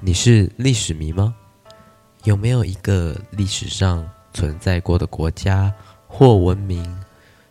[0.00, 1.34] 你是历史迷吗？
[2.22, 5.74] 有没有一个历史上存在过的国家
[6.06, 6.84] 或文明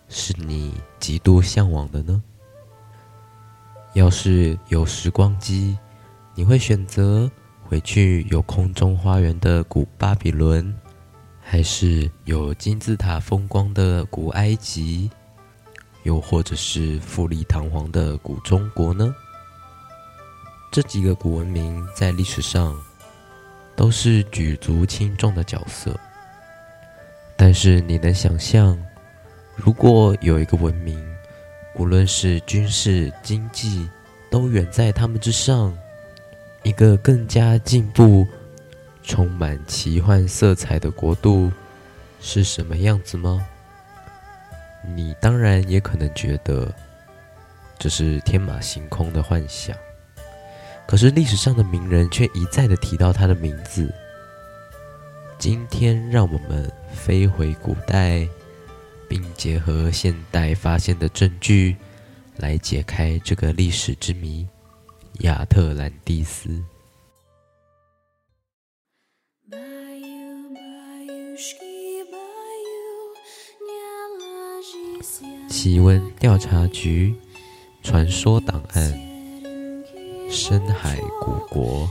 [0.07, 2.23] 是你极度向往的呢？
[3.95, 5.77] 要是有时光机，
[6.35, 7.29] 你会选择
[7.63, 10.73] 回去有空中花园的古巴比伦，
[11.41, 15.11] 还是有金字塔风光的古埃及，
[16.03, 19.13] 又或者是富丽堂皇的古中国呢？
[20.77, 22.79] 这几个古文明在历史上
[23.75, 25.99] 都是举足轻重的角色，
[27.35, 28.77] 但是你能想象，
[29.55, 31.03] 如果有一个文明，
[31.73, 33.89] 无论是军事、经济，
[34.29, 35.75] 都远在他们之上，
[36.61, 38.27] 一个更加进步、
[39.01, 41.51] 充满奇幻色彩的国度
[42.21, 43.43] 是什么样子吗？
[44.95, 46.71] 你当然也可能觉得
[47.79, 49.75] 这是天马行空的幻想。
[50.87, 53.93] 可是历史上的名人却一再的提到他的名字。
[55.37, 58.27] 今天，让我们飞回古代，
[59.07, 61.75] 并结合现代发现的证据，
[62.37, 64.47] 来解开这个历史之谜——
[65.21, 66.63] 亚特兰蒂斯。
[75.49, 77.13] 奇闻调查局
[77.83, 79.06] 传说档案。
[80.39, 81.89] 深海古国。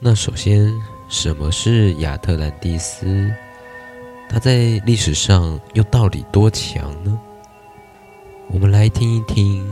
[0.00, 0.68] 那首先，
[1.08, 3.32] 什么是亚特兰蒂斯？
[4.28, 7.13] 它在历史上又到底多强呢？
[8.54, 9.66] 我们来听一听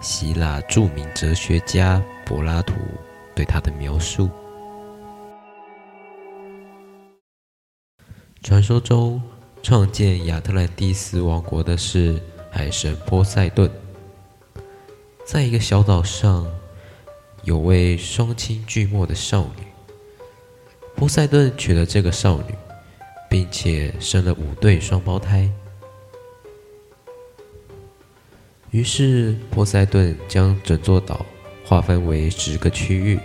[0.00, 2.72] 希腊著名哲学家柏拉图
[3.34, 4.30] 对他的描述。
[8.42, 9.20] 传说中，
[9.62, 12.18] 创建亚特兰蒂斯王国的是
[12.50, 13.70] 海神波塞顿。
[15.26, 16.46] 在一个小岛上，
[17.42, 19.66] 有位双亲俱没的少女。
[20.94, 22.54] 波塞顿娶了这个少女，
[23.28, 25.46] 并且生了五对双胞胎。
[28.72, 31.24] 于是，波塞顿将整座岛
[31.64, 33.18] 划分为十个区域，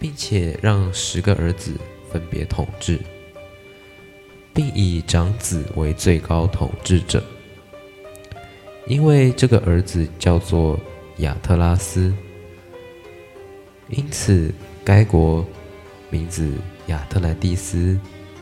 [0.00, 1.72] 并且让十个儿子
[2.10, 2.98] 分别统治，
[4.52, 7.22] 并以长子为最高统治者。
[8.86, 10.80] 因为这个儿子叫做
[11.18, 12.12] 亚特拉斯，
[13.90, 15.46] 因此该国
[16.10, 16.54] 名字
[16.86, 17.96] 亚特兰蒂斯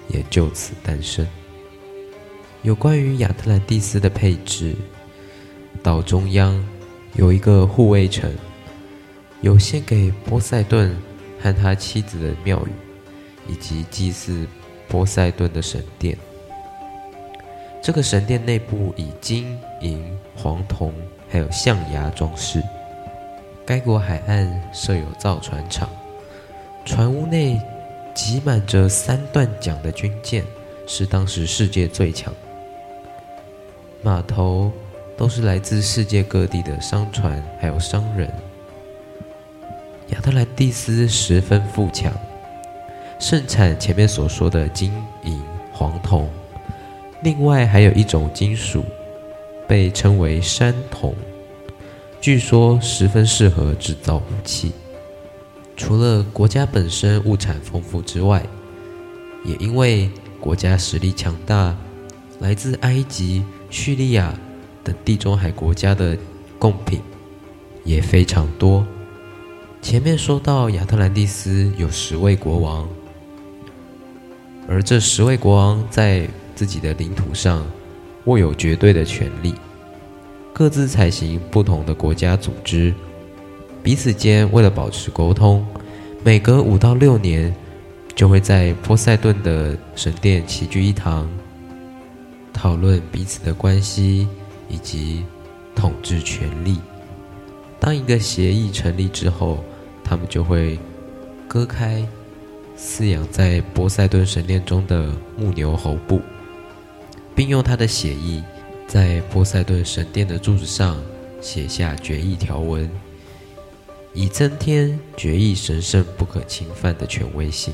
[0.08, 1.26] 也就此诞生。
[2.62, 4.74] 有关于亚特兰蒂斯的配置。
[5.82, 6.62] 岛中央
[7.14, 8.30] 有一个护卫城，
[9.40, 10.94] 有献给波塞顿
[11.40, 14.46] 和他妻子的庙宇，以及祭祀
[14.88, 16.16] 波塞顿的神殿。
[17.82, 20.04] 这个神殿内部以金银、
[20.36, 20.92] 黄铜
[21.30, 22.62] 还有象牙装饰。
[23.64, 25.88] 该国海岸设有造船厂，
[26.84, 27.58] 船坞内
[28.14, 30.44] 挤满着三段桨的军舰，
[30.86, 32.34] 是当时世界最强。
[34.02, 34.70] 码头。
[35.20, 38.26] 都是来自世界各地的商船，还有商人。
[40.08, 42.10] 亚特兰蒂斯十分富强，
[43.18, 44.90] 盛产前面所说的金
[45.24, 45.38] 银
[45.74, 46.26] 黄铜，
[47.22, 48.82] 另外还有一种金属，
[49.68, 51.14] 被称为山铜，
[52.18, 54.72] 据说十分适合制造武器。
[55.76, 58.42] 除了国家本身物产丰富之外，
[59.44, 60.10] 也因为
[60.40, 61.76] 国家实力强大，
[62.38, 64.34] 来自埃及、叙利亚。
[64.82, 66.16] 等地中海国家的
[66.58, 67.00] 贡品
[67.84, 68.86] 也非常多。
[69.82, 72.88] 前面说到亚特兰蒂斯有十位国王，
[74.68, 77.66] 而这十位国王在自己的领土上
[78.24, 79.54] 握有绝对的权力，
[80.52, 82.92] 各自采行不同的国家组织，
[83.82, 85.66] 彼此间为了保持沟通，
[86.22, 87.54] 每隔五到六年
[88.14, 91.26] 就会在波塞顿的神殿齐聚一堂，
[92.52, 94.28] 讨论彼此的关系。
[94.70, 95.24] 以及
[95.74, 96.78] 统治权力。
[97.78, 99.64] 当一个协议成立之后，
[100.04, 100.78] 他们就会
[101.48, 102.06] 割开
[102.78, 106.20] 饲养在波塞顿神殿中的牧牛喉部，
[107.34, 108.42] 并用他的血液
[108.86, 111.02] 在波塞顿神殿的柱子上
[111.40, 112.90] 写下决议条文，
[114.12, 117.72] 以增添决议神圣不可侵犯的权威性。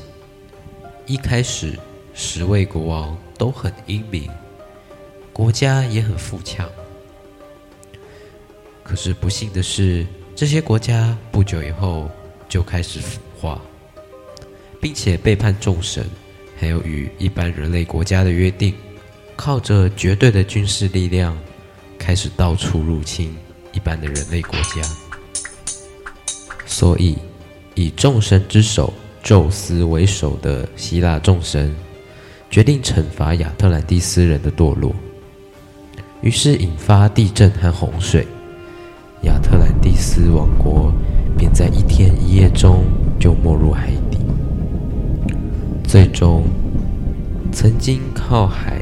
[1.05, 1.77] 一开始，
[2.13, 4.29] 十位国王都很英明，
[5.33, 6.69] 国家也很富强。
[8.87, 12.09] 可是不幸的是，这些国家不久以后
[12.47, 13.61] 就开始腐化，
[14.79, 16.09] 并且背叛众神，
[16.57, 18.73] 还有与一般人类国家的约定，
[19.35, 21.37] 靠着绝对的军事力量，
[21.99, 23.35] 开始到处入侵
[23.73, 24.81] 一般的人类国家。
[26.65, 27.17] 所以，
[27.75, 31.75] 以众神之首宙斯为首的希腊众神，
[32.49, 34.95] 决定惩罚亚特兰蒂斯人的堕落，
[36.21, 38.25] 于是引发地震和洪水。
[39.23, 40.93] 亚特兰蒂斯王国
[41.37, 42.83] 便在一天一夜中
[43.19, 44.19] 就没入海底。
[45.83, 46.43] 最终，
[47.51, 48.81] 曾经靠海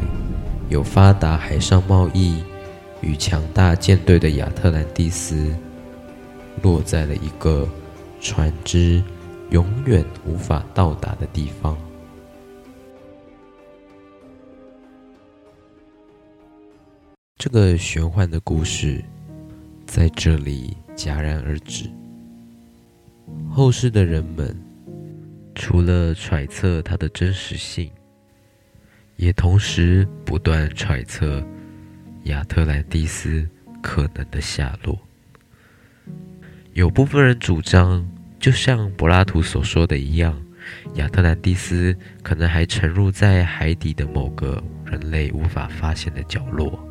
[0.70, 2.44] 有发达海上贸易
[3.02, 5.56] 与强大舰队的亚特兰蒂斯，
[6.62, 7.68] 落在了一个
[8.20, 9.02] 船只
[9.52, 11.78] 永远无法到达的地方。
[17.38, 19.04] 这个玄幻的故事。
[19.96, 21.90] 在这里戛然而止。
[23.50, 24.54] 后世的人们
[25.56, 27.90] 除了揣测它的真实性，
[29.16, 31.42] 也同时不断揣测
[32.24, 33.48] 亚特兰蒂斯
[33.82, 35.00] 可能的下落。
[36.74, 38.06] 有部分人主张，
[38.38, 40.38] 就像柏拉图所说的一样，
[40.96, 46.85] 亚特兰蒂斯可能还沉入在海底的某个人类无法发现的角落。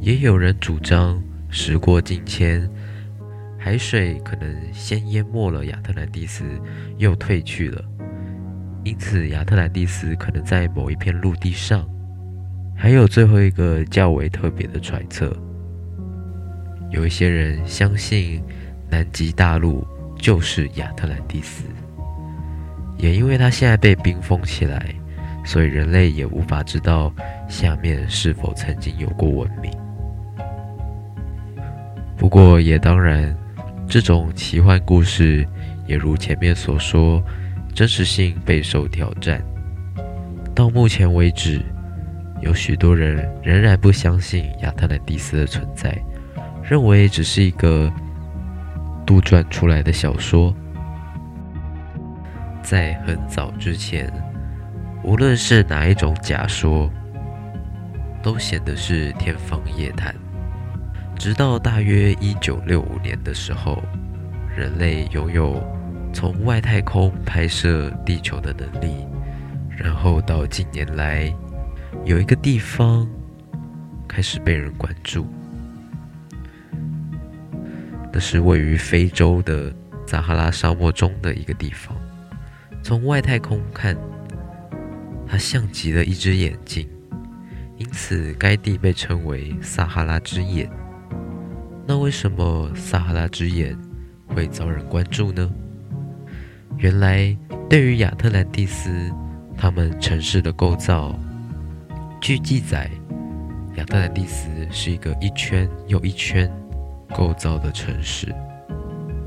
[0.00, 2.66] 也有人主张，时过境迁，
[3.58, 6.42] 海水可能先淹没了亚特兰蒂斯，
[6.96, 7.84] 又退去了，
[8.82, 11.86] 因此亚特兰蒂斯可能在某一片陆地上。
[12.74, 15.36] 还有最后一个较为特别的揣测，
[16.90, 18.42] 有一些人相信
[18.88, 19.86] 南极大陆
[20.16, 21.64] 就是亚特兰蒂斯，
[22.96, 24.94] 也因为它现在被冰封起来，
[25.44, 27.12] 所以人类也无法知道
[27.50, 29.70] 下面是否曾经有过文明。
[32.20, 33.34] 不过，也当然，
[33.88, 35.48] 这种奇幻故事
[35.86, 37.24] 也如前面所说，
[37.74, 39.42] 真实性备受挑战。
[40.54, 41.62] 到目前为止，
[42.42, 45.98] 有许多人仍然不相信亚特兰蒂斯的存在，
[46.62, 47.90] 认为只是一个
[49.06, 50.54] 杜撰出来的小说。
[52.62, 54.12] 在很早之前，
[55.02, 56.90] 无论是哪一种假说，
[58.22, 60.14] 都显得是天方夜谭。
[61.20, 63.82] 直到大约一九六五年的时候，
[64.56, 65.62] 人类拥有
[66.14, 69.06] 从外太空拍摄地球的能力，
[69.76, 71.30] 然后到近年来，
[72.06, 73.06] 有一个地方
[74.08, 75.26] 开始被人关注，
[78.10, 79.70] 那是位于非洲的
[80.06, 81.94] 撒哈拉沙漠中的一个地方。
[82.82, 83.94] 从外太空看，
[85.26, 86.88] 它像极了一只眼睛，
[87.76, 90.66] 因此该地被称为撒哈拉之眼。
[91.90, 93.76] 那为什么撒哈拉之眼
[94.28, 95.50] 会遭人关注呢？
[96.78, 97.36] 原来，
[97.68, 99.10] 对于亚特兰蒂斯，
[99.56, 101.18] 他们城市的构造，
[102.20, 102.88] 据记载，
[103.74, 106.48] 亚特兰蒂斯是一个一圈又一圈
[107.12, 108.32] 构造的城市，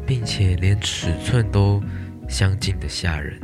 [0.07, 1.83] 并且连尺寸都
[2.29, 3.37] 相近的吓人。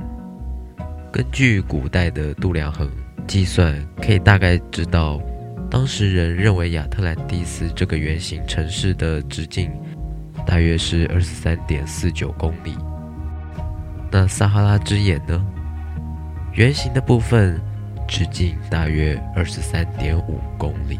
[1.12, 2.89] 根据古代的度量衡
[3.27, 5.21] 计算，可以大概知道。
[5.69, 9.71] 当时人认为亚特兰蒂斯这个圆形城市的直径
[10.45, 12.76] 大约是二十三点四九公里。
[14.11, 15.45] 那撒哈拉之眼呢？
[16.54, 17.61] 圆形的部分
[18.07, 20.99] 直径大约二十三点五公里，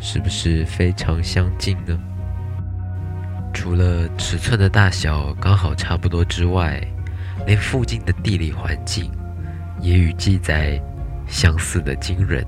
[0.00, 2.00] 是不是非常相近呢？
[3.52, 6.80] 除了尺寸的大小刚好差不多之外，
[7.46, 9.12] 连附近的地理环境
[9.78, 10.80] 也与记载
[11.26, 12.42] 相似的惊人。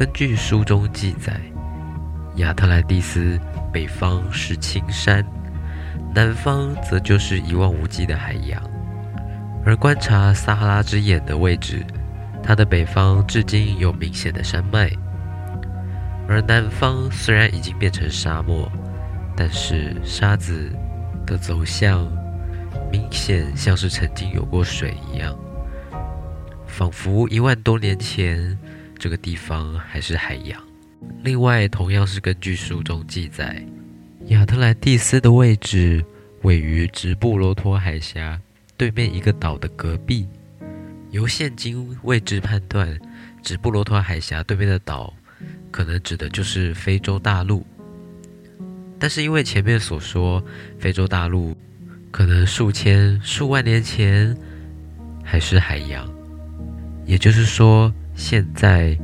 [0.00, 1.38] 根据书中记载，
[2.36, 3.38] 亚特兰蒂斯
[3.70, 5.22] 北方是青山，
[6.14, 8.58] 南方则就是一望无际的海洋。
[9.62, 11.84] 而观察撒哈拉之眼的位置，
[12.42, 14.90] 它的北方至今有明显的山脉，
[16.26, 18.72] 而南方虽然已经变成沙漠，
[19.36, 20.72] 但是沙子
[21.26, 22.10] 的走向
[22.90, 25.38] 明显像是曾经有过水一样，
[26.66, 28.58] 仿佛一万多年前。
[29.00, 30.62] 这个地方还是海洋。
[31.24, 33.64] 另外，同样是根据书中记载，
[34.26, 36.04] 亚特兰蒂斯的位置
[36.42, 38.38] 位于直布罗陀海峡
[38.76, 40.28] 对面一个岛的隔壁。
[41.10, 42.94] 由现今位置判断，
[43.42, 45.12] 直布罗陀海峡对面的岛
[45.70, 47.66] 可能指的就是非洲大陆。
[48.98, 50.44] 但是因为前面所说，
[50.78, 51.56] 非洲大陆
[52.10, 54.36] 可能数千、数万年前
[55.24, 56.06] 还是海洋，
[57.06, 57.90] 也就是说。
[58.20, 58.94] 现在，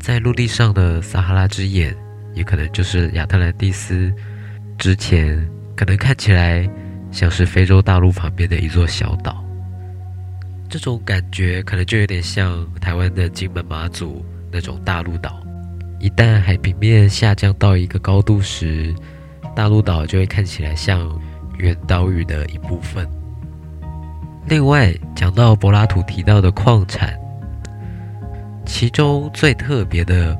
[0.00, 1.96] 在陆地上的撒哈拉之眼
[2.34, 4.12] 也可能就是亚特兰蒂斯
[4.76, 6.68] 之前可能看起来
[7.12, 9.40] 像是非洲大陆旁边的一座小岛。
[10.68, 15.40] 这种感觉可能就有点像台湾的金门马祖那种大陆岛。
[16.00, 18.92] 一旦海平面下降到一个高度时，
[19.54, 21.08] 大陆岛就会看起来像
[21.56, 23.08] 原岛屿的一部分。
[24.48, 27.16] 另外，讲到柏拉图提到的矿产，
[28.66, 30.36] 其中最特别的，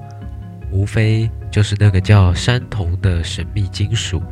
[0.71, 4.23] 无非就是那个叫山铜的神秘金属。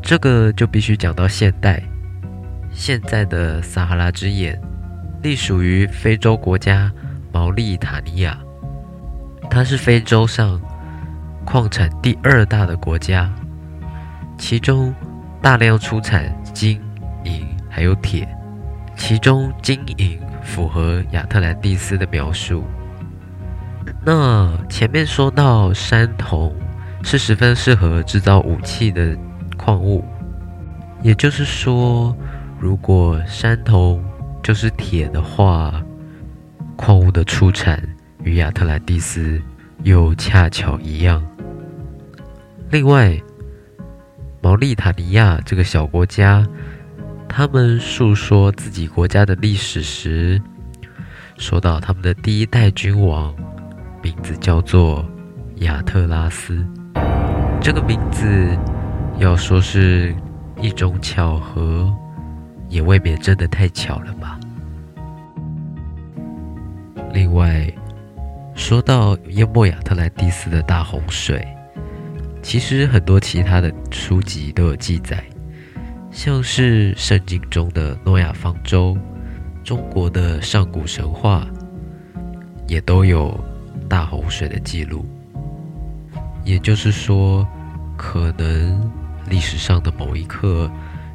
[0.00, 1.82] 这个就必须讲到现代，
[2.70, 4.60] 现在的撒哈拉之眼，
[5.22, 6.92] 隶属于非洲国家
[7.32, 8.38] 毛利塔尼亚，
[9.50, 10.60] 它是非洲上
[11.44, 13.34] 矿产第二大的国家，
[14.36, 14.94] 其中
[15.42, 16.80] 大量出产金、
[17.24, 18.28] 银还有铁。
[18.94, 22.64] 其中金银符合亚特兰蒂斯的描述。
[24.10, 26.56] 那前面说到山铜
[27.02, 29.14] 是十分适合制造武器的
[29.58, 30.02] 矿物，
[31.02, 32.16] 也就是说，
[32.58, 34.02] 如果山铜
[34.42, 35.84] 就是铁的话，
[36.74, 37.86] 矿物的出产
[38.24, 39.38] 与亚特兰蒂斯
[39.82, 41.22] 又恰巧一样。
[42.70, 43.14] 另外，
[44.40, 46.46] 毛利塔尼亚这个小国家。
[47.28, 50.40] 他们述说自己国家的历史时，
[51.36, 53.34] 说到他们的第一代君王，
[54.02, 55.04] 名字叫做
[55.56, 56.64] 亚特拉斯。
[57.60, 58.56] 这个名字
[59.18, 60.14] 要说是
[60.60, 61.92] 一种巧合，
[62.68, 64.38] 也未免真的太巧了吧。
[67.12, 67.72] 另外，
[68.54, 71.46] 说到淹没亚特兰蒂斯的大洪水，
[72.42, 75.22] 其实很多其他的书籍都有记载。
[76.10, 78.96] 像是圣经中的诺亚方舟，
[79.64, 81.46] 中国的上古神话，
[82.66, 83.38] 也都有
[83.88, 85.06] 大洪水的记录。
[86.44, 87.46] 也就是说，
[87.96, 88.90] 可能
[89.28, 90.70] 历史上的某一刻，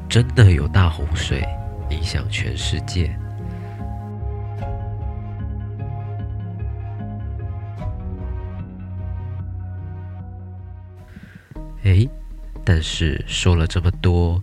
[0.08, 1.42] 真的有大洪水
[1.90, 3.16] 影响全世界。
[11.82, 12.08] 诶，
[12.64, 14.42] 但是说了这么多。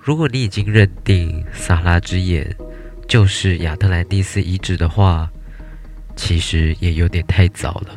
[0.00, 2.56] 如果你已经认定撒拉之眼
[3.06, 5.30] 就是亚特兰蒂斯遗址的话，
[6.18, 7.90] 其实也有点太早了。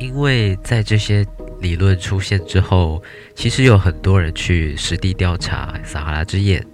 [0.00, 1.24] 因为在这些
[1.60, 3.00] 理论出现之后，
[3.34, 6.64] 其实有很多人去实地调查撒哈拉之眼，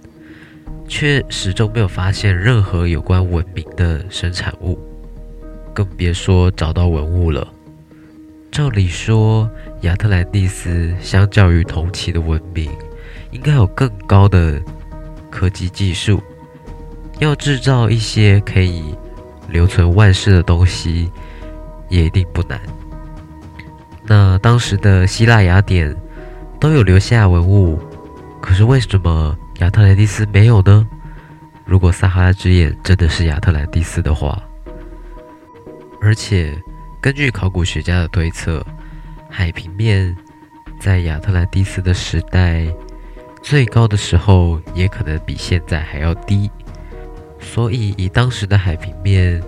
[0.87, 4.79] 却始终没有发现任何有关文明的生产物，
[5.73, 7.47] 更别说找到文物了。
[8.51, 9.49] 照理说，
[9.81, 12.71] 亚特兰蒂斯相较于同期的文明，
[13.31, 14.61] 应该有更高的
[15.29, 16.21] 科技技术，
[17.19, 18.95] 要制造一些可以
[19.47, 21.11] 留存万世的东西，
[21.89, 22.59] 也一定不难。
[24.03, 25.95] 那当时的希腊雅典
[26.59, 27.79] 都有留下文物，
[28.41, 30.87] 可是为什么亚特兰蒂斯没有呢？
[31.65, 34.41] 如果撒哈拉之眼真的是亚特兰蒂斯的话，
[36.01, 36.55] 而且
[37.01, 38.65] 根据考古学家的推测，
[39.29, 40.15] 海平面
[40.79, 42.67] 在亚特兰蒂斯的时代。
[43.41, 46.49] 最高的时候也可能比现在还要低，
[47.53, 49.41] 所以以当时的海平面，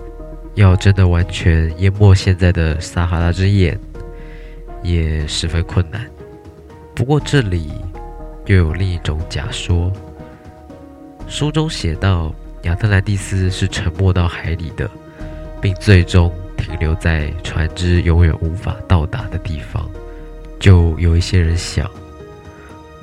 [0.54, 3.78] 要真的完全淹没现在的撒哈拉之眼，
[4.82, 6.06] 也十分困难。
[6.94, 7.70] 不过这里
[8.46, 9.92] 又有另一种假说，
[11.28, 14.90] 书中写到亚特兰蒂斯是沉没到海里的，
[15.60, 19.86] 并最终停留在船只永远无法到达的地方，
[20.58, 21.90] 就有一些人想。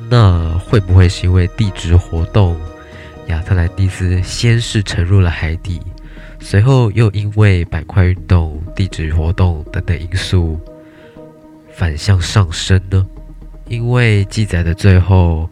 [0.09, 2.55] 那会不会是因为地质活动，
[3.27, 5.81] 亚特兰蒂斯先是沉入了海底，
[6.39, 10.59] 随后又因为板块运动、地质活动等等因素
[11.71, 13.05] 反向上升呢？
[13.67, 15.49] 因为记载的最后，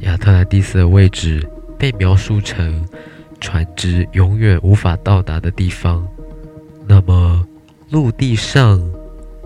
[0.00, 1.44] 亚特兰蒂斯的位置
[1.76, 2.86] 被描述成
[3.40, 6.06] 船只永远无法到达的地方，
[6.86, 7.44] 那么
[7.90, 8.80] 陆地上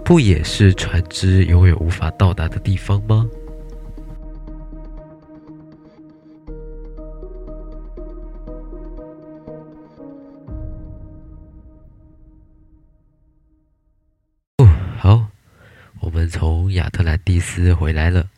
[0.05, 3.27] 不也是船只永远无法到达的地方吗？
[17.47, 18.29] 斯回来了。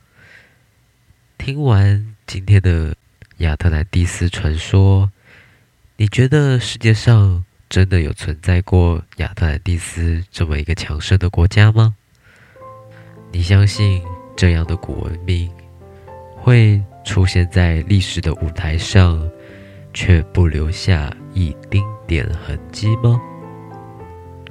[1.38, 2.94] 听完今天的
[3.38, 5.10] 亚特兰蒂斯传说，
[5.96, 11.94] 你觉得世界上真的有存在过亚特兰蒂斯这么一个强盛的国家吗？
[13.32, 14.02] 你相信
[14.36, 15.50] 这样的古文明
[16.36, 19.26] 会出现在历史的舞台上，
[19.94, 23.18] 却不留下一丁点痕迹吗？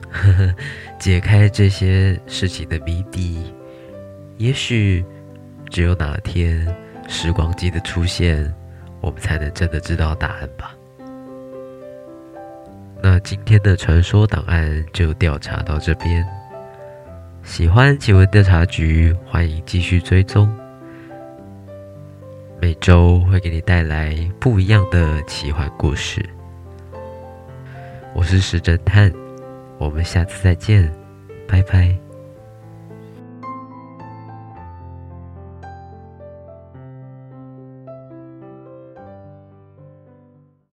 [0.10, 0.56] 呵呵，
[0.98, 3.54] 解开这些事情的谜底，
[4.38, 5.04] 也许
[5.70, 6.68] 只有哪天
[7.08, 8.54] 时光机的出现，
[9.02, 10.76] 我们才能真的知道答案吧。
[13.02, 16.26] 那今天的传说档案就调查到这边。
[17.44, 20.48] 喜欢奇闻调查局，欢迎继续追踪。
[22.60, 26.24] 每周会给你带来不一样的奇幻故事。
[28.14, 29.12] 我是石侦探，
[29.78, 30.92] 我们下次再见，
[31.48, 32.07] 拜拜。